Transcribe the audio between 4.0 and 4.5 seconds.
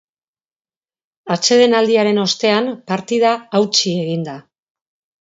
egin da.